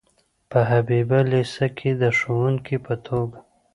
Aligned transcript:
په 0.49 0.59
حبیبیه 0.69 1.19
لیسه 1.31 1.67
کې 1.77 1.91
د 2.01 2.03
ښوونکي 2.17 2.77
په 2.85 2.93
توګه. 3.07 3.37